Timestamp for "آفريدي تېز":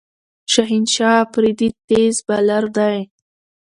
1.25-2.15